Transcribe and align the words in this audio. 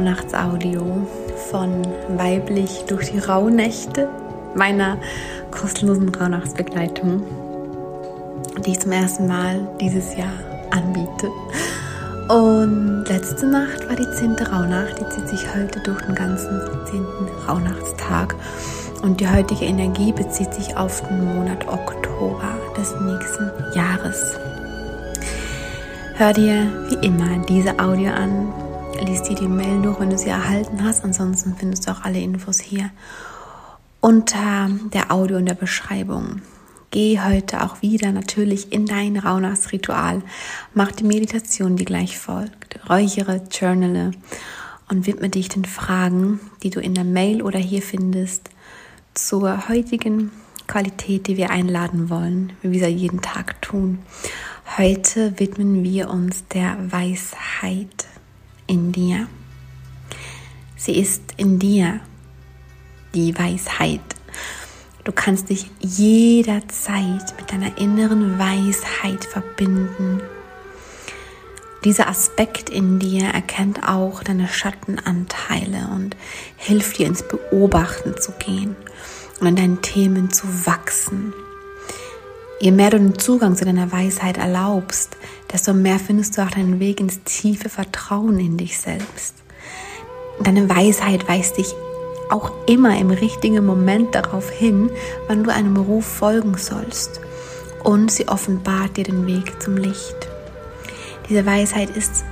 Rauhnachtsaudio 0.00 1.06
von 1.50 1.82
Weiblich 2.16 2.84
durch 2.88 3.12
die 3.12 3.18
Rauhnächte, 3.18 4.08
meiner 4.54 4.96
kostenlosen 5.50 6.08
Rauhnachtsbegleitung, 6.08 7.22
die 8.64 8.70
ich 8.70 8.80
zum 8.80 8.92
ersten 8.92 9.26
Mal 9.26 9.68
dieses 9.78 10.16
Jahr 10.16 10.32
anbiete. 10.70 11.28
Und 12.30 13.04
letzte 13.08 13.46
Nacht 13.46 13.86
war 13.90 13.96
die 13.96 14.10
zehnte 14.16 14.50
Rauhnacht, 14.50 14.98
die 14.98 15.08
zieht 15.10 15.28
sich 15.28 15.54
heute 15.54 15.80
durch 15.80 16.00
den 16.00 16.14
ganzen 16.14 16.62
zehnten 16.86 17.28
Rauhnachtstag. 17.46 18.34
Und 19.02 19.20
die 19.20 19.28
heutige 19.28 19.66
Energie 19.66 20.12
bezieht 20.12 20.54
sich 20.54 20.74
auf 20.78 21.06
den 21.08 21.26
Monat 21.26 21.68
Oktober 21.68 22.56
des 22.74 22.94
nächsten 23.02 23.50
Jahres. 23.74 24.38
Hör 26.14 26.32
dir 26.32 26.72
wie 26.88 27.06
immer 27.06 27.44
diese 27.46 27.78
Audio 27.78 28.12
an, 28.12 28.50
liest 29.06 29.28
dir 29.28 29.34
die 29.34 29.48
Mail 29.48 29.82
durch, 29.82 29.98
wenn 30.00 30.10
du 30.10 30.18
sie 30.18 30.28
erhalten 30.28 30.84
hast. 30.84 31.04
Ansonsten 31.04 31.54
findest 31.56 31.86
du 31.86 31.92
auch 31.92 32.02
alle 32.02 32.20
Infos 32.20 32.60
hier 32.60 32.90
unter 34.00 34.68
der 34.92 35.10
Audio 35.10 35.38
in 35.38 35.46
der 35.46 35.54
Beschreibung. 35.54 36.42
Geh 36.90 37.20
heute 37.20 37.62
auch 37.62 37.82
wieder 37.82 38.12
natürlich 38.12 38.72
in 38.72 38.86
dein 38.86 39.16
Rauhnachtsritual. 39.16 40.22
Mach 40.74 40.90
die 40.92 41.04
Meditation, 41.04 41.76
die 41.76 41.84
gleich 41.84 42.18
folgt. 42.18 42.80
Räuchere, 42.88 43.42
journale 43.50 44.10
und 44.88 45.06
widme 45.06 45.28
dich 45.28 45.48
den 45.48 45.64
Fragen, 45.64 46.40
die 46.62 46.70
du 46.70 46.80
in 46.80 46.94
der 46.94 47.04
Mail 47.04 47.42
oder 47.42 47.58
hier 47.58 47.82
findest, 47.82 48.50
zur 49.14 49.68
heutigen 49.68 50.32
Qualität, 50.66 51.26
die 51.26 51.36
wir 51.36 51.50
einladen 51.50 52.10
wollen, 52.10 52.52
wie 52.62 52.80
wir 52.80 52.90
jeden 52.90 53.20
Tag 53.20 53.60
tun. 53.62 53.98
Heute 54.76 55.38
widmen 55.38 55.84
wir 55.84 56.10
uns 56.10 56.44
der 56.48 56.76
Weisheit 56.90 57.99
in 58.70 58.92
dir. 58.92 59.26
Sie 60.76 60.98
ist 60.98 61.34
in 61.36 61.58
dir, 61.58 62.00
die 63.14 63.36
Weisheit. 63.36 64.00
Du 65.04 65.12
kannst 65.12 65.50
dich 65.50 65.66
jederzeit 65.80 67.34
mit 67.36 67.52
deiner 67.52 67.76
inneren 67.78 68.38
Weisheit 68.38 69.24
verbinden. 69.24 70.22
Dieser 71.84 72.08
Aspekt 72.08 72.70
in 72.70 72.98
dir 72.98 73.24
erkennt 73.24 73.88
auch 73.88 74.22
deine 74.22 74.46
Schattenanteile 74.46 75.88
und 75.92 76.16
hilft 76.56 76.98
dir 76.98 77.06
ins 77.06 77.26
Beobachten 77.26 78.14
zu 78.20 78.32
gehen 78.32 78.76
und 79.40 79.46
in 79.48 79.56
deinen 79.56 79.82
Themen 79.82 80.30
zu 80.30 80.46
wachsen. 80.66 81.32
Je 82.62 82.72
mehr 82.72 82.90
du 82.90 82.98
den 82.98 83.18
Zugang 83.18 83.56
zu 83.56 83.64
deiner 83.64 83.90
Weisheit 83.90 84.36
erlaubst, 84.36 85.16
desto 85.50 85.72
mehr 85.72 85.98
findest 85.98 86.36
du 86.36 86.42
auch 86.42 86.50
deinen 86.50 86.78
Weg 86.78 87.00
ins 87.00 87.22
tiefe 87.24 87.70
Vertrauen 87.70 88.38
in 88.38 88.58
dich 88.58 88.78
selbst. 88.78 89.34
Deine 90.42 90.68
Weisheit 90.68 91.26
weist 91.26 91.56
dich 91.56 91.74
auch 92.28 92.52
immer 92.66 92.98
im 92.98 93.10
richtigen 93.10 93.64
Moment 93.64 94.14
darauf 94.14 94.50
hin, 94.50 94.90
wann 95.26 95.42
du 95.42 95.50
einem 95.50 95.78
Ruf 95.78 96.04
folgen 96.04 96.58
sollst. 96.58 97.22
Und 97.82 98.10
sie 98.10 98.28
offenbart 98.28 98.98
dir 98.98 99.04
den 99.04 99.26
Weg 99.26 99.62
zum 99.62 99.78
Licht. 99.78 100.28
Diese 101.30 101.46
Weisheit 101.46 101.88
ist 101.96 102.24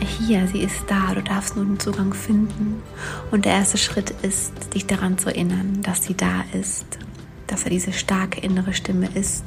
hier, 0.00 0.46
sie 0.46 0.60
ist 0.60 0.84
da, 0.86 1.12
du 1.14 1.22
darfst 1.22 1.54
nur 1.54 1.66
den 1.66 1.78
Zugang 1.78 2.14
finden. 2.14 2.82
Und 3.30 3.44
der 3.44 3.52
erste 3.52 3.76
Schritt 3.76 4.14
ist, 4.22 4.52
dich 4.72 4.86
daran 4.86 5.18
zu 5.18 5.28
erinnern, 5.28 5.82
dass 5.82 6.04
sie 6.04 6.14
da 6.14 6.44
ist, 6.58 6.98
dass 7.46 7.64
er 7.64 7.70
diese 7.70 7.92
starke 7.92 8.40
innere 8.40 8.74
Stimme 8.74 9.08
ist. 9.14 9.44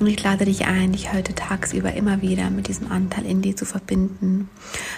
Und 0.00 0.06
ich 0.06 0.22
lade 0.22 0.46
dich 0.46 0.66
ein, 0.66 0.92
dich 0.92 1.12
heute 1.12 1.34
tagsüber 1.34 1.92
immer 1.92 2.22
wieder 2.22 2.48
mit 2.48 2.68
diesem 2.68 2.90
Anteil 2.90 3.26
in 3.26 3.42
dir 3.42 3.54
zu 3.54 3.66
verbinden. 3.66 4.48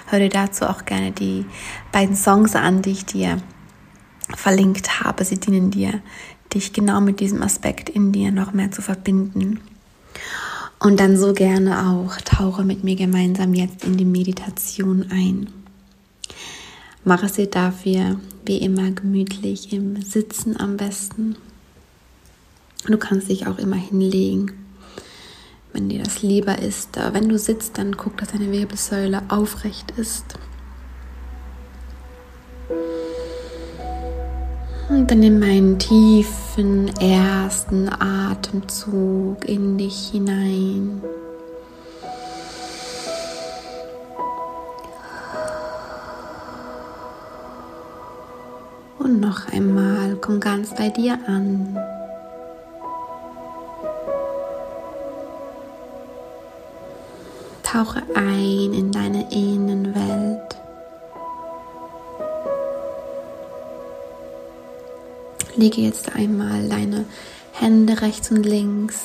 Hör 0.07 0.21
dir 0.21 0.29
dazu 0.29 0.67
auch 0.67 0.85
gerne 0.85 1.11
die 1.11 1.45
beiden 1.91 2.15
Songs 2.15 2.55
an, 2.55 2.83
die 2.83 2.93
ich 2.93 3.05
dir 3.05 3.39
verlinkt 4.37 5.03
habe. 5.03 5.25
Sie 5.25 5.41
dienen 5.41 5.73
dir, 5.73 6.01
dich 6.55 6.73
genau 6.73 7.01
mit 7.01 7.19
diesem 7.19 7.43
Aspekt 7.43 7.89
in 7.89 8.13
dir 8.13 8.31
noch 8.31 8.53
mehr 8.53 8.71
zu 8.71 8.81
verbinden. 8.81 9.61
Und 10.79 11.01
dann 11.01 11.17
so 11.17 11.33
gerne 11.33 11.91
auch 11.91 12.17
tauche 12.21 12.65
mit 12.65 12.85
mir 12.85 12.97
gemeinsam 12.97 13.55
jetzt 13.55 13.85
in 13.85 13.97
die 13.97 14.05
Meditation 14.05 15.07
ein. 15.11 15.49
Mache 17.05 17.29
sie 17.29 17.51
dafür 17.51 18.21
wie 18.47 18.59
immer 18.59 18.91
gemütlich 18.93 19.73
im 19.73 20.01
Sitzen 20.03 20.59
am 20.59 20.77
besten. 20.77 21.37
Du 22.85 22.99
kannst 22.99 23.29
dich 23.29 23.47
auch 23.47 23.59
immer 23.59 23.77
hinlegen, 23.77 24.53
wenn 25.73 25.89
dir 25.89 26.03
das 26.03 26.23
lieber 26.23 26.59
ist. 26.59 26.99
Wenn 27.13 27.29
du 27.29 27.39
sitzt, 27.39 27.79
dann 27.79 27.97
guck, 27.97 28.17
dass 28.17 28.33
deine 28.33 28.51
Wirbelsäule 28.51 29.23
aufrecht 29.29 29.93
ist. 29.93 30.25
Und 34.89 35.11
dann 35.11 35.21
nimm 35.21 35.43
einen 35.43 35.79
tiefen 35.79 36.89
ersten 36.99 37.89
Atemzug 37.89 39.49
in 39.49 39.79
dich 39.79 40.11
hinein. 40.11 41.01
Und 48.99 49.21
noch 49.21 49.49
einmal, 49.53 50.17
komm 50.21 50.41
ganz 50.41 50.75
bei 50.75 50.91
dir 50.91 51.19
an. 51.27 51.92
Tauche 57.73 58.03
ein 58.15 58.75
in 58.75 58.93
deine 58.93 59.33
Innenwelt. 59.33 60.59
Lege 65.57 65.81
jetzt 65.81 66.15
einmal 66.15 66.69
deine 66.69 67.07
Hände 67.53 68.03
rechts 68.03 68.31
und 68.31 68.45
links 68.45 69.01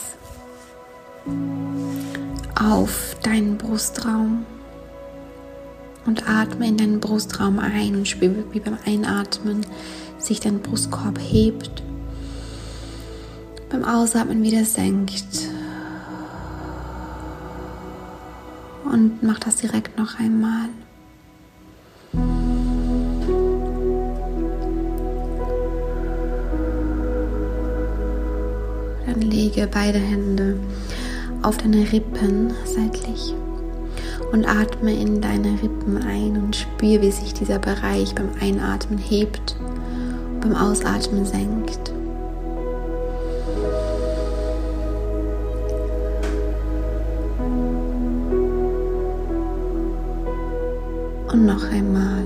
auf 2.61 3.15
deinen 3.23 3.57
Brustraum 3.57 4.45
und 6.05 6.27
atme 6.27 6.67
in 6.67 6.75
deinen 6.75 6.99
Brustraum 6.99 7.59
ein 7.59 7.95
und 7.95 8.05
spüre, 8.05 8.43
wie 8.51 8.59
beim 8.59 8.77
Einatmen 8.85 9.65
sich 10.17 10.41
dein 10.41 10.59
Brustkorb 10.59 11.17
hebt, 11.21 11.83
beim 13.69 13.85
Ausatmen 13.85 14.43
wieder 14.43 14.65
senkt. 14.65 15.46
Und 18.91 19.23
mach 19.23 19.39
das 19.39 19.57
direkt 19.57 19.97
noch 19.97 20.19
einmal. 20.19 20.69
Dann 29.05 29.21
lege 29.21 29.67
beide 29.71 29.99
Hände 29.99 30.57
auf 31.41 31.57
deine 31.57 31.91
Rippen 31.91 32.53
seitlich 32.65 33.33
und 34.31 34.45
atme 34.45 34.93
in 34.93 35.21
deine 35.21 35.61
Rippen 35.61 35.97
ein 36.03 36.37
und 36.37 36.55
spüre, 36.55 37.01
wie 37.01 37.11
sich 37.11 37.33
dieser 37.33 37.59
Bereich 37.59 38.13
beim 38.15 38.29
Einatmen 38.41 38.97
hebt, 38.99 39.55
beim 40.41 40.55
Ausatmen 40.55 41.25
senkt. 41.25 41.96
Und 51.37 51.45
noch 51.45 51.71
einmal. 51.71 52.23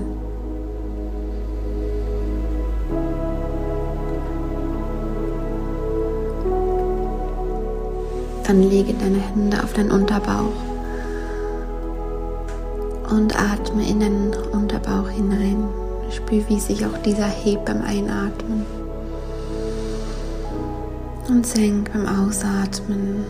Dann 8.46 8.62
lege 8.62 8.94
deine 8.94 9.18
Hände 9.18 9.62
auf 9.62 9.74
deinen 9.74 9.90
Unterbauch 9.90 10.54
und 13.10 13.38
atme 13.38 13.86
in 13.86 14.00
den 14.00 14.32
Unterbauch 14.52 15.10
hinein. 15.10 15.68
Spür, 16.10 16.42
wie 16.48 16.58
sich 16.58 16.86
auch 16.86 16.96
dieser 17.04 17.28
hebt 17.28 17.66
beim 17.66 17.82
Einatmen 17.82 18.64
und 21.28 21.46
senkt 21.46 21.92
beim 21.92 22.06
Ausatmen. 22.06 23.26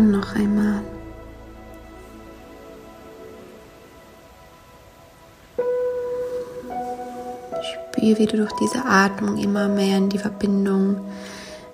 Und 0.00 0.12
noch 0.12 0.34
einmal. 0.34 0.80
Spür, 7.60 8.18
wie 8.18 8.24
du 8.24 8.38
durch 8.38 8.52
diese 8.52 8.82
Atmung 8.86 9.36
immer 9.36 9.68
mehr 9.68 9.98
in 9.98 10.08
die 10.08 10.16
Verbindung 10.16 11.02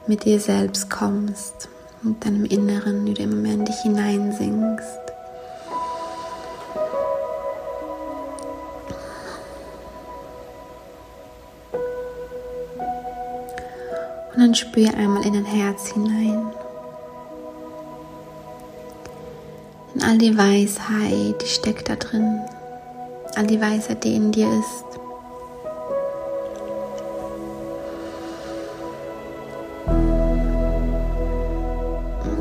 mit 0.09 0.25
dir 0.25 0.41
selbst 0.41 0.91
kommst, 0.91 1.69
mit 2.03 2.25
deinem 2.25 2.47
Inneren, 2.47 3.07
wie 3.07 3.15
du 3.15 3.23
immer 3.23 3.37
mehr 3.37 3.55
in 3.55 3.65
dich 3.65 3.77
hineinsinkst. 3.83 4.99
Und 14.35 14.41
dann 14.41 14.55
spür 14.57 14.93
einmal 14.95 15.25
in 15.25 15.35
dein 15.35 15.45
Herz 15.45 15.93
hinein. 15.93 16.66
Und 19.97 20.05
all 20.05 20.19
die 20.19 20.37
Weisheit, 20.37 21.41
die 21.41 21.47
steckt 21.47 21.89
da 21.89 21.97
drin. 21.97 22.39
All 23.35 23.47
die 23.47 23.59
Weisheit, 23.59 24.05
die 24.05 24.15
in 24.15 24.31
dir 24.31 24.47
ist. 24.47 24.85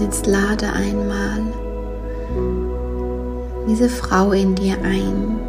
Jetzt 0.02 0.28
lade 0.28 0.68
einmal 0.74 1.44
diese 3.70 3.88
Frau 3.88 4.34
in 4.34 4.54
dir 4.56 4.76
ein, 4.84 5.40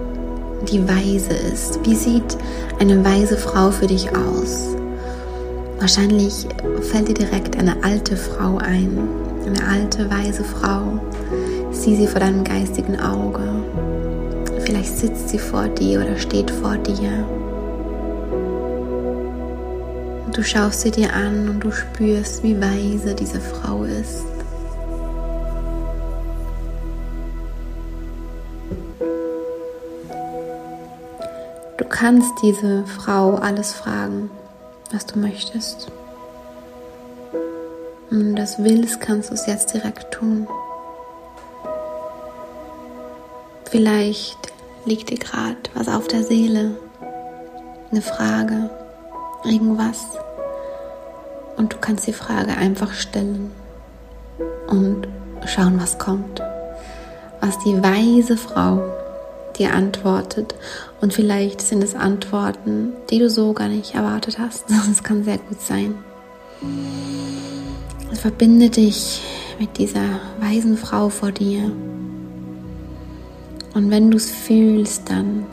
die 0.70 0.88
weise 0.88 1.32
ist. 1.53 1.85
Wie 1.85 1.97
sieht 1.97 2.38
eine 2.79 3.05
weise 3.05 3.37
Frau 3.37 3.73
für 3.73 3.88
dich 3.88 4.08
aus? 4.11 4.76
Wahrscheinlich 5.81 6.47
fällt 6.82 7.08
dir 7.08 7.14
direkt 7.14 7.58
eine 7.58 7.82
alte 7.82 8.17
Frau 8.17 8.58
ein, 8.58 8.97
eine 9.44 9.67
alte, 9.67 10.08
weise 10.08 10.44
Frau. 10.44 11.00
Sieh 11.76 11.96
sie 11.96 12.06
vor 12.06 12.20
deinem 12.20 12.43
geistigen 12.43 12.99
Auge. 12.99 13.43
Vielleicht 14.61 14.96
sitzt 14.96 15.28
sie 15.28 15.38
vor 15.38 15.69
dir 15.69 16.00
oder 16.00 16.17
steht 16.17 16.50
vor 16.50 16.76
dir. 16.76 17.26
Du 20.32 20.43
schaust 20.43 20.81
sie 20.81 20.90
dir 20.90 21.12
an 21.12 21.49
und 21.49 21.61
du 21.61 21.70
spürst, 21.70 22.43
wie 22.43 22.61
weise 22.61 23.14
diese 23.14 23.40
Frau 23.40 23.84
ist. 23.84 24.25
Du 31.79 31.84
kannst 31.88 32.32
diese 32.43 32.84
Frau 32.87 33.37
alles 33.37 33.72
fragen 33.72 34.31
was 34.93 35.06
du 35.06 35.19
möchtest. 35.19 35.90
Wenn 38.11 38.34
du 38.34 38.40
das 38.40 38.62
willst, 38.62 39.00
kannst 39.00 39.31
du 39.31 39.34
es 39.34 39.46
jetzt 39.46 39.75
direkt 39.75 40.12
tun. 40.12 40.46
Vielleicht 43.71 44.53
liegt 44.85 45.11
dir 45.11 45.19
gerade 45.19 45.57
was 45.75 45.89
auf 45.89 46.07
der 46.07 46.23
Seele, 46.23 46.77
eine 47.91 48.03
Frage, 48.03 48.71
irgendwas. 49.45 50.07
Und 51.57 51.73
du 51.73 51.77
kannst 51.79 52.07
die 52.07 52.13
Frage 52.13 52.57
einfach 52.57 52.93
stellen 52.93 53.51
und 54.69 55.09
schauen, 55.47 55.81
was 55.81 55.99
kommt. 55.99 56.41
Was 57.41 57.59
die 57.61 57.83
weise 57.83 58.37
Frau 58.37 58.83
dir 59.59 59.73
antwortet. 59.73 60.55
Und 61.01 61.13
vielleicht 61.13 61.61
sind 61.61 61.83
es 61.83 61.95
Antworten, 61.95 62.93
die 63.11 63.19
du 63.19 63.31
so 63.31 63.53
gar 63.53 63.69
nicht 63.69 63.95
erwartet 63.95 64.39
hast. 64.39 64.65
Das 64.89 65.03
kann 65.03 65.25
sehr 65.25 65.39
gut 65.39 65.61
sein. 65.61 65.95
Also 68.09 68.21
verbinde 68.21 68.71
dich 68.71 69.23
mit 69.59 69.77
dieser 69.79 70.21
weisen 70.41 70.77
Frau 70.77 71.09
vor 71.09 71.33
dir. 71.33 71.73
Und 73.76 73.90
wenn 73.90 74.11
du 74.11 74.17
es 74.17 74.31
fühlst, 74.31 75.11
dann 75.11 75.44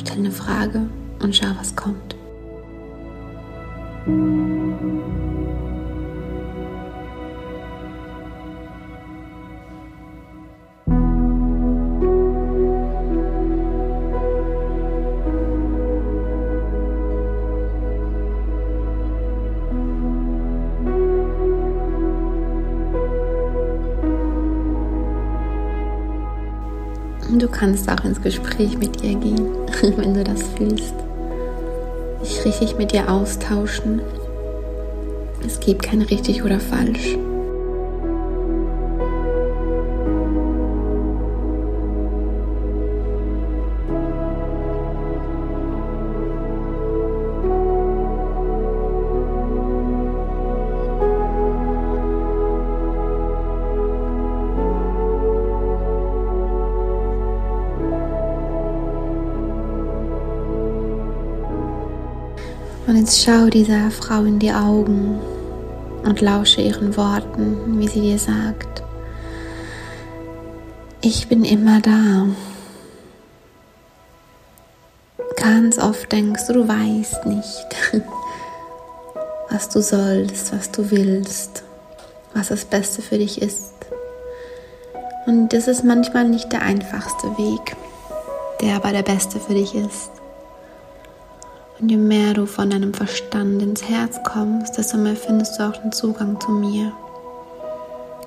stell 0.00 0.18
eine 0.18 0.32
Frage 0.32 0.88
und 1.22 1.36
schau, 1.36 1.46
was 1.56 1.76
kommt. 1.76 2.16
Du 27.38 27.48
kannst 27.48 27.90
auch 27.90 28.04
ins 28.04 28.22
Gespräch 28.22 28.78
mit 28.78 29.02
ihr 29.02 29.14
gehen, 29.16 29.48
wenn 29.96 30.14
du 30.14 30.22
das 30.22 30.40
fühlst. 30.56 30.94
Dich 32.22 32.44
richtig 32.44 32.78
mit 32.78 32.92
ihr 32.92 33.10
austauschen. 33.10 34.00
Es 35.44 35.58
gibt 35.58 35.82
kein 35.82 36.02
richtig 36.02 36.44
oder 36.44 36.60
falsch. 36.60 37.18
Jetzt 63.04 63.22
schau 63.22 63.50
dieser 63.50 63.90
Frau 63.90 64.24
in 64.24 64.38
die 64.38 64.50
Augen 64.50 65.20
und 66.04 66.22
lausche 66.22 66.62
ihren 66.62 66.96
Worten, 66.96 67.78
wie 67.78 67.86
sie 67.86 68.00
dir 68.00 68.18
sagt, 68.18 68.82
ich 71.02 71.28
bin 71.28 71.44
immer 71.44 71.82
da. 71.82 72.26
Ganz 75.36 75.78
oft 75.78 76.10
denkst 76.10 76.46
du, 76.46 76.54
du 76.54 76.66
weißt 76.66 77.26
nicht, 77.26 77.66
was 79.50 79.68
du 79.68 79.82
sollst, 79.82 80.54
was 80.54 80.70
du 80.70 80.90
willst, 80.90 81.62
was 82.32 82.48
das 82.48 82.64
Beste 82.64 83.02
für 83.02 83.18
dich 83.18 83.42
ist. 83.42 83.74
Und 85.26 85.50
das 85.52 85.68
ist 85.68 85.84
manchmal 85.84 86.26
nicht 86.26 86.50
der 86.50 86.62
einfachste 86.62 87.26
Weg, 87.36 87.76
der 88.62 88.76
aber 88.76 88.92
der 88.92 89.02
beste 89.02 89.38
für 89.40 89.52
dich 89.52 89.74
ist. 89.74 90.23
Und 91.80 91.90
je 91.90 91.96
mehr 91.96 92.34
du 92.34 92.46
von 92.46 92.70
deinem 92.70 92.94
Verstand 92.94 93.60
ins 93.60 93.88
Herz 93.88 94.20
kommst, 94.24 94.78
desto 94.78 94.96
mehr 94.96 95.16
findest 95.16 95.58
du 95.58 95.68
auch 95.68 95.76
den 95.76 95.92
Zugang 95.92 96.40
zu 96.40 96.50
mir, 96.50 96.92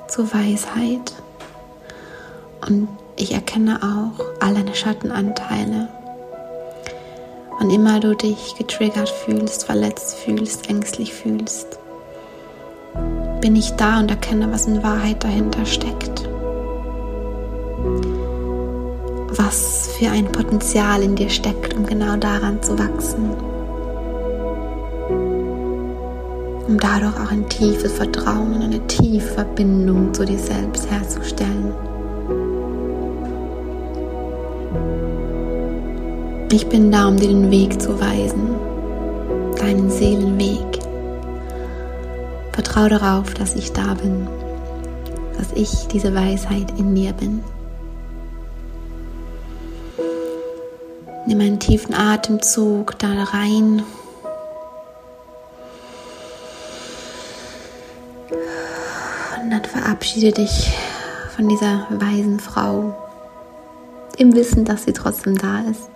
zur 0.07 0.33
Weisheit. 0.33 1.13
Und 2.67 2.89
ich 3.15 3.33
erkenne 3.33 3.79
auch 3.81 4.23
all 4.41 4.53
deine 4.53 4.75
Schattenanteile. 4.75 5.87
Wann 7.57 7.71
immer 7.71 7.99
du 7.99 8.15
dich 8.15 8.55
getriggert 8.55 9.09
fühlst, 9.09 9.65
verletzt 9.65 10.15
fühlst, 10.15 10.69
ängstlich 10.69 11.13
fühlst, 11.13 11.79
bin 13.41 13.55
ich 13.55 13.71
da 13.71 13.99
und 13.99 14.11
erkenne, 14.11 14.51
was 14.51 14.67
in 14.67 14.83
Wahrheit 14.83 15.23
dahinter 15.23 15.65
steckt. 15.65 16.26
Was 19.37 19.89
für 19.97 20.09
ein 20.09 20.31
Potenzial 20.31 21.03
in 21.03 21.15
dir 21.15 21.29
steckt, 21.29 21.75
um 21.75 21.85
genau 21.85 22.17
daran 22.17 22.61
zu 22.61 22.77
wachsen. 22.77 23.29
Um 26.67 26.79
dadurch 26.79 27.15
auch 27.15 27.31
ein 27.31 27.47
tiefes 27.47 27.93
Vertrauen 27.93 28.55
und 28.55 28.63
eine 28.63 28.87
tiefe 28.87 29.35
Verbindung 29.35 30.11
zu 30.11 30.25
dir 30.25 30.39
selbst 30.39 30.89
herzustellen. 30.89 31.71
Ich 36.51 36.65
bin 36.67 36.91
da, 36.91 37.07
um 37.07 37.17
dir 37.17 37.27
den 37.27 37.51
Weg 37.51 37.79
zu 37.79 37.99
weisen, 37.99 38.55
deinen 39.59 39.91
Seelenweg. 39.91 40.79
Vertraue 42.53 42.89
darauf, 42.89 43.35
dass 43.35 43.53
ich 43.53 43.71
da 43.71 43.93
bin, 43.93 44.27
dass 45.37 45.53
ich 45.53 45.87
diese 45.87 46.15
Weisheit 46.15 46.73
in 46.79 46.95
dir 46.95 47.13
bin. 47.13 47.43
Nimm 51.27 51.41
einen 51.41 51.59
tiefen 51.59 51.93
Atemzug 51.93 52.97
da 52.99 53.23
rein. 53.25 53.83
Und 59.41 59.51
dann 59.51 59.65
verabschiede 59.65 60.31
dich 60.31 60.71
von 61.35 61.49
dieser 61.49 61.85
weisen 61.89 62.39
Frau 62.39 62.95
im 64.17 64.33
Wissen, 64.35 64.63
dass 64.63 64.85
sie 64.85 64.93
trotzdem 64.93 65.37
da 65.37 65.59
ist. 65.69 65.89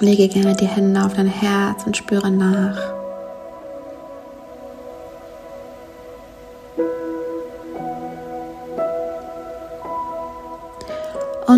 Lege 0.00 0.28
gerne 0.28 0.54
die 0.54 0.68
Hände 0.68 1.02
auf 1.02 1.14
dein 1.14 1.26
Herz 1.26 1.86
und 1.86 1.96
spüre 1.96 2.30
nach. 2.30 2.97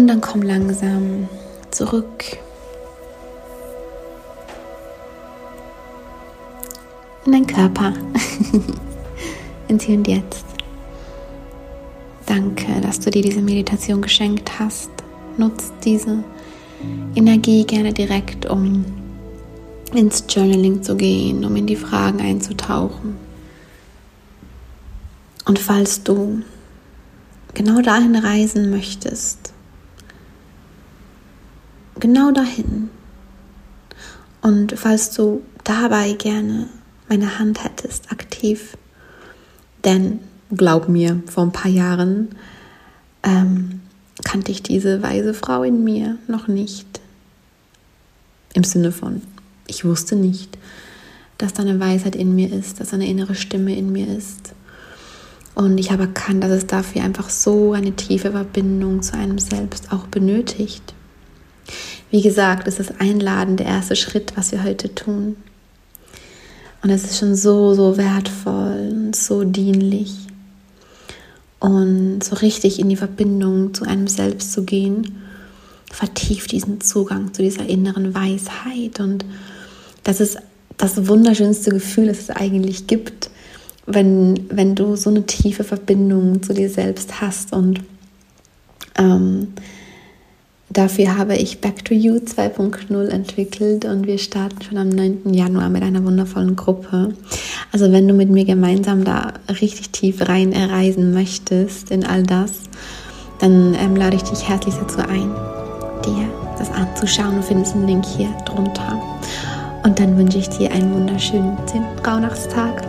Und 0.00 0.07
dann 0.07 0.23
komm 0.23 0.40
langsam 0.40 1.28
zurück. 1.71 2.38
In 7.26 7.33
deinen 7.33 7.47
Körper. 7.47 7.92
Ins 9.69 9.85
Hier 9.85 9.99
und 9.99 10.09
Jetzt. 10.09 10.47
Danke, 12.25 12.80
dass 12.80 13.00
du 13.00 13.11
dir 13.11 13.21
diese 13.21 13.42
Meditation 13.42 14.00
geschenkt 14.00 14.59
hast. 14.59 14.88
Nutzt 15.37 15.75
diese 15.85 16.25
Energie 17.14 17.64
gerne 17.64 17.92
direkt, 17.92 18.47
um 18.47 18.87
ins 19.92 20.25
Journaling 20.30 20.83
zu 20.83 20.97
gehen, 20.97 21.45
um 21.45 21.54
in 21.57 21.66
die 21.66 21.76
Fragen 21.76 22.23
einzutauchen. 22.23 23.16
Und 25.45 25.59
falls 25.59 26.02
du 26.02 26.40
genau 27.52 27.83
dahin 27.83 28.16
reisen 28.16 28.71
möchtest. 28.71 29.52
Genau 32.00 32.30
dahin. 32.30 32.88
Und 34.40 34.73
falls 34.76 35.11
du 35.11 35.42
dabei 35.64 36.14
gerne 36.14 36.66
meine 37.11 37.38
Hand 37.38 37.62
hättest, 37.62 38.11
aktiv, 38.11 38.78
denn 39.85 40.21
glaub 40.50 40.88
mir, 40.88 41.23
vor 41.26 41.45
ein 41.45 41.52
paar 41.52 41.71
Jahren 41.71 42.28
ähm, 43.23 43.80
kannte 44.25 44.50
ich 44.50 44.62
diese 44.62 45.02
weise 45.02 45.35
Frau 45.35 45.62
in 45.62 45.85
mir 45.85 46.16
noch 46.26 46.49
nicht. 46.49 46.87
Im 48.54 48.64
Sinne 48.64 48.92
von, 48.92 49.21
ich 49.66 49.85
wusste 49.85 50.16
nicht, 50.16 50.57
dass 51.37 51.52
da 51.52 51.62
eine 51.62 51.80
Weisheit 51.80 52.16
in 52.16 52.35
mir 52.35 52.50
ist, 52.50 52.80
dass 52.80 52.95
eine 52.95 53.09
innere 53.09 53.35
Stimme 53.35 53.76
in 53.76 53.92
mir 53.92 54.09
ist. 54.09 54.54
Und 55.54 55.76
ich 55.76 55.92
habe 55.92 56.04
erkannt, 56.04 56.42
dass 56.42 56.50
es 56.50 56.66
dafür 56.66 57.02
einfach 57.02 57.28
so 57.28 57.73
eine 57.75 57.92
tiefe 57.92 58.30
Verbindung 58.30 59.02
zu 59.02 59.14
einem 59.19 59.38
selbst 59.38 59.92
auch 59.92 60.07
benötigt. 60.07 60.95
Wie 62.11 62.23
gesagt, 62.23 62.67
es 62.67 62.81
ist 62.81 63.00
Einladen 63.00 63.57
der 63.57 63.67
erste 63.67 63.97
Schritt, 63.97 64.33
was 64.37 64.53
wir 64.53 64.65
heute 64.65 64.95
tun. 64.95 65.37
Und 66.83 66.91
es 66.91 67.05
ist 67.05 67.19
schon 67.19 67.35
so, 67.35 67.75
so 67.75 67.97
wertvoll 67.97 68.91
und 68.93 69.17
so 69.17 69.45
dienlich. 69.45 70.15
Und 71.59 72.25
so 72.25 72.37
richtig 72.37 72.81
in 72.81 72.89
die 72.89 72.97
Verbindung 72.97 73.75
zu 73.75 73.85
einem 73.85 74.09
selbst 74.09 74.53
zu 74.53 74.65
gehen, 74.65 75.19
vertieft 75.93 76.53
diesen 76.53 76.81
Zugang 76.81 77.35
zu 77.35 77.43
dieser 77.43 77.69
inneren 77.69 78.15
Weisheit. 78.15 78.99
Und 78.99 79.27
das 80.03 80.21
ist 80.21 80.39
das 80.79 81.07
wunderschönste 81.07 81.71
Gefühl, 81.71 82.07
das 82.07 82.21
es 82.21 82.31
eigentlich 82.31 82.87
gibt, 82.87 83.31
wenn, 83.87 84.47
wenn 84.49 84.75
du 84.75 84.97
so 84.97 85.11
eine 85.11 85.27
tiefe 85.27 85.65
Verbindung 85.65 86.43
zu 86.43 86.55
dir 86.55 86.71
selbst 86.71 87.21
hast. 87.21 87.53
Und 87.53 87.81
ähm, 88.97 89.49
Dafür 90.73 91.19
habe 91.19 91.35
ich 91.35 91.61
Back 91.61 91.85
to 91.85 91.95
You 91.95 92.19
2.0 92.19 93.09
entwickelt 93.09 93.85
und 93.85 94.07
wir 94.07 94.19
starten 94.19 94.62
schon 94.62 94.79
am 94.79 94.89
9. 94.89 95.35
Januar 95.35 95.69
mit 95.69 95.83
einer 95.83 96.05
wundervollen 96.05 96.55
Gruppe. 96.55 97.12
Also 97.73 97.91
wenn 97.91 98.07
du 98.07 98.15
mit 98.15 98.31
mir 98.31 98.45
gemeinsam 98.45 99.05
da 99.05 99.33
richtig 99.49 99.91
tief 99.91 100.29
rein 100.29 100.53
reisen 100.53 101.12
möchtest 101.12 101.91
in 101.91 102.07
all 102.07 102.23
das, 102.23 102.53
dann 103.41 103.75
ähm, 103.75 103.97
lade 103.97 104.15
ich 104.15 104.23
dich 104.23 104.49
herzlich 104.49 104.77
dazu 104.77 105.00
ein, 105.00 105.35
dir 106.05 106.29
das 106.57 106.71
anzuschauen. 106.71 107.35
Du 107.35 107.43
findest 107.43 107.75
den 107.75 107.89
Link 107.89 108.05
hier 108.07 108.31
drunter. 108.45 109.03
Und 109.83 109.99
dann 109.99 110.17
wünsche 110.17 110.39
ich 110.39 110.50
dir 110.50 110.71
einen 110.71 110.95
wunderschönen 110.95 111.57
10. 111.67 111.83
Rauhnachtstag. 112.07 112.87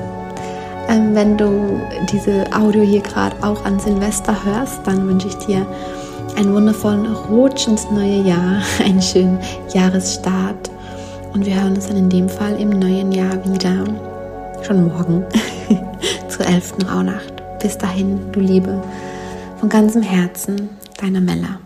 Ähm, 0.87 1.15
wenn 1.15 1.35
du 1.35 1.81
diese 2.11 2.45
Audio 2.53 2.83
hier 2.83 3.01
gerade 3.01 3.35
auch 3.41 3.65
an 3.65 3.79
Silvester 3.79 4.35
hörst, 4.45 4.85
dann 4.85 5.07
wünsche 5.07 5.29
ich 5.29 5.35
dir 5.35 5.65
einen 6.41 6.55
wundervollen 6.55 7.05
Rutsch 7.05 7.67
ins 7.67 7.89
neue 7.91 8.21
Jahr, 8.21 8.63
einen 8.83 9.01
schönen 9.01 9.39
Jahresstart. 9.73 10.71
Und 11.33 11.45
wir 11.45 11.61
hören 11.61 11.75
uns 11.75 11.87
dann 11.87 11.97
in 11.97 12.09
dem 12.09 12.27
Fall 12.27 12.59
im 12.59 12.69
neuen 12.69 13.11
Jahr 13.11 13.33
wieder, 13.45 13.85
schon 14.63 14.87
morgen, 14.87 15.23
zur 16.27 16.45
11. 16.45 16.73
Rauhnacht. 16.89 17.41
Bis 17.61 17.77
dahin, 17.77 18.19
du 18.31 18.39
Liebe, 18.39 18.81
von 19.59 19.69
ganzem 19.69 20.01
Herzen, 20.01 20.69
deine 20.99 21.21
Mella. 21.21 21.60